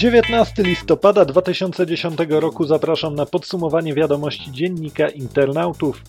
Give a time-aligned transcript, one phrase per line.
[0.00, 6.02] 19 listopada 2010 roku zapraszam na podsumowanie wiadomości dziennika internautów.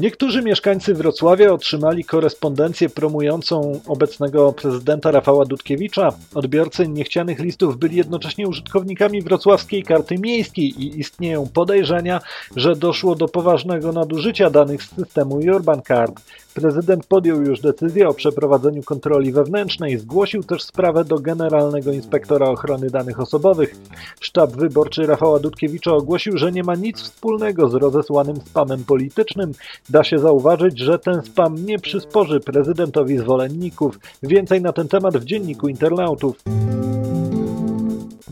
[0.00, 6.12] Niektórzy mieszkańcy Wrocławia otrzymali korespondencję promującą obecnego prezydenta Rafała Dudkiewicza.
[6.34, 12.20] Odbiorcy niechcianych listów byli jednocześnie użytkownikami wrocławskiej karty miejskiej i istnieją podejrzenia,
[12.56, 16.20] że doszło do poważnego nadużycia danych z systemu Urban Card.
[16.54, 19.98] Prezydent podjął już decyzję o przeprowadzeniu kontroli wewnętrznej.
[19.98, 23.76] Zgłosił też sprawę do Generalnego Inspektora Ochrony Danych Osobowych.
[24.20, 29.52] Sztab wyborczy Rafała Dudkiewicza ogłosił, że nie ma nic wspólnego z rozesłanym spamem politycznym.
[29.90, 33.98] Da się zauważyć, że ten spam nie przysporzy prezydentowi zwolenników.
[34.22, 36.42] Więcej na ten temat w dzienniku internautów.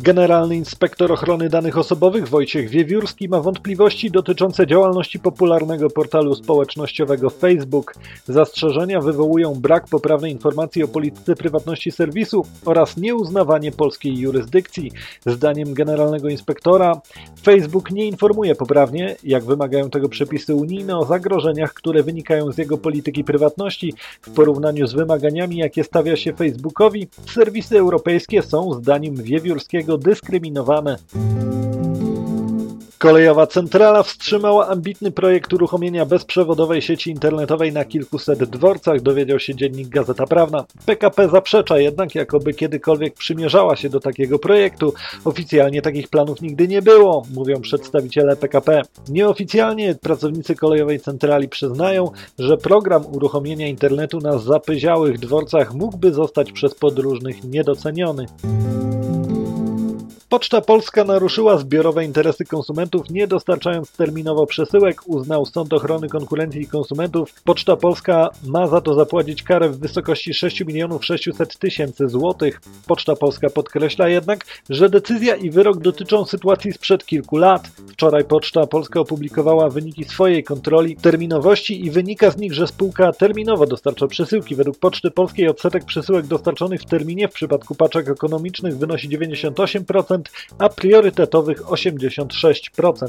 [0.09, 7.95] Generalny inspektor ochrony danych osobowych Wojciech Wiewiórski ma wątpliwości dotyczące działalności popularnego portalu społecznościowego Facebook.
[8.29, 14.93] Zastrzeżenia wywołują brak poprawnej informacji o polityce prywatności serwisu oraz nieuznawanie polskiej jurysdykcji.
[15.27, 17.01] Zdaniem generalnego inspektora
[17.43, 22.79] Facebook nie informuje poprawnie, jak wymagają tego przepisy unijne, o zagrożeniach, które wynikają z jego
[22.79, 27.09] polityki prywatności w porównaniu z wymaganiami, jakie stawia się Facebookowi.
[27.35, 30.97] Serwisy europejskie są zdaniem Wiewiórskiego dyskryminowane.
[32.99, 39.89] Kolejowa Centrala wstrzymała ambitny projekt uruchomienia bezprzewodowej sieci internetowej na kilkuset dworcach, dowiedział się dziennik
[39.89, 40.65] Gazeta Prawna.
[40.87, 44.95] PKP zaprzecza jednak, jakoby kiedykolwiek przymierzała się do takiego projektu.
[45.25, 48.83] Oficjalnie takich planów nigdy nie było, mówią przedstawiciele PKP.
[49.09, 56.75] Nieoficjalnie pracownicy Kolejowej Centrali przyznają, że program uruchomienia internetu na zapyziałych dworcach mógłby zostać przez
[56.75, 58.27] podróżnych niedoceniony.
[60.29, 66.67] Poczta Polska naruszyła zbiorowe interesy konsumentów, nie dostarczając terminowo przesyłek, uznał Sąd Ochrony Konkurencji i
[66.67, 67.35] Konsumentów.
[67.45, 72.61] Poczta Polska ma za to zapłacić karę w wysokości 6 milionów 600 tysięcy złotych.
[72.87, 77.69] Poczta Polska podkreśla jednak, że decyzja i wyrok dotyczą sytuacji sprzed kilku lat.
[77.93, 83.67] Wczoraj Poczta Polska opublikowała wyniki swojej kontroli terminowości i wynika z nich, że spółka terminowo
[83.67, 84.55] dostarcza przesyłki.
[84.55, 90.18] Według Poczty Polskiej odsetek przesyłek dostarczonych w terminie w przypadku paczek ekonomicznych wynosi 98%,
[90.59, 93.09] a priorytetowych 86%.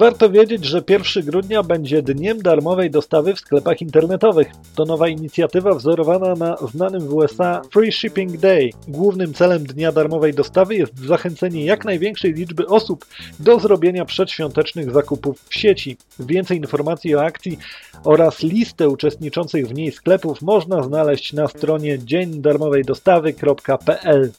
[0.00, 4.48] Warto wiedzieć, że 1 grudnia będzie dniem darmowej dostawy w sklepach internetowych.
[4.74, 8.70] To nowa inicjatywa wzorowana na znanym w USA Free Shipping Day.
[8.88, 13.06] Głównym celem dnia darmowej dostawy jest zachęcenie jak największej liczby osób
[13.40, 15.96] do zrobienia przedświątecznych zakupów w sieci.
[16.18, 17.58] Więcej informacji o akcji
[18.04, 24.30] oraz listę uczestniczących w niej sklepów można znaleźć na stronie dziendarmowejdostawy.pl.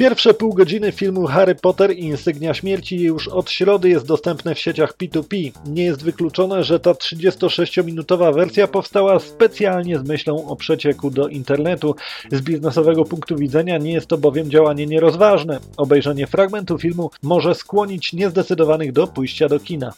[0.00, 4.58] Pierwsze pół godziny filmu Harry Potter i Insygnia Śmierci już od środy jest dostępne w
[4.58, 5.52] sieciach P2P.
[5.66, 11.94] Nie jest wykluczone, że ta 36-minutowa wersja powstała specjalnie z myślą o przecieku do internetu.
[12.32, 15.60] Z biznesowego punktu widzenia nie jest to bowiem działanie nierozważne.
[15.76, 19.92] Obejrzenie fragmentu filmu może skłonić niezdecydowanych do pójścia do kina.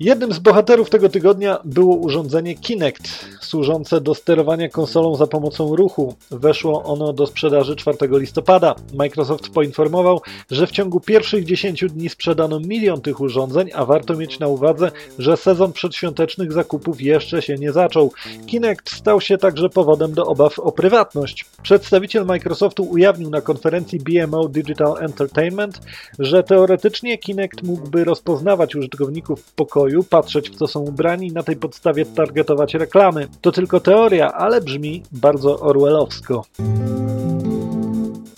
[0.00, 6.14] Jednym z bohaterów tego tygodnia było urządzenie Kinect, służące do sterowania konsolą za pomocą ruchu.
[6.30, 8.74] Weszło ono do sprzedaży 4 listopada.
[8.94, 10.20] Microsoft poinformował,
[10.50, 14.90] że w ciągu pierwszych 10 dni sprzedano milion tych urządzeń, a warto mieć na uwadze,
[15.18, 18.12] że sezon przedświątecznych zakupów jeszcze się nie zaczął.
[18.46, 21.46] Kinect stał się także powodem do obaw o prywatność.
[21.62, 25.80] Przedstawiciel Microsoftu ujawnił na konferencji BMO Digital Entertainment,
[26.18, 31.42] że teoretycznie Kinect mógłby rozpoznawać użytkowników w pokoju patrzeć w co są ubrani i na
[31.42, 33.28] tej podstawie targetować reklamy.
[33.40, 36.44] To tylko teoria, ale brzmi bardzo orwellowsko.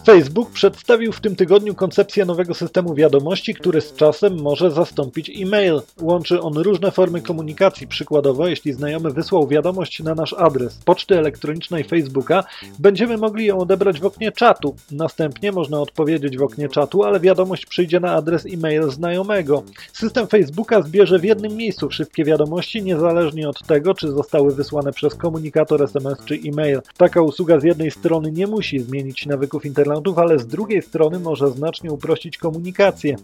[0.04, 5.80] Facebook przedstawił w tym tygodniu koncepcję nowego systemu wiadomości, który z czasem może zastąpić e-mail.
[6.00, 7.86] Łączy on różne formy komunikacji.
[7.86, 12.44] Przykładowo, jeśli znajomy wysłał wiadomość na nasz adres poczty elektronicznej Facebooka,
[12.78, 14.76] będziemy mogli ją odebrać w oknie czatu.
[14.90, 19.62] Następnie można odpowiedzieć w oknie czatu, ale wiadomość przyjdzie na adres e-mail znajomego.
[19.92, 25.14] System Facebooka zbierze w jednym miejscu wszystkie wiadomości, niezależnie od tego, czy zostały wysłane przez
[25.14, 26.80] komunikator SMS czy e-mail.
[26.96, 31.50] Taka usługa z jednej strony nie musi zmienić nawyków internauty, ale z drugiej strony może
[31.50, 33.16] znacznie uprościć komunikację.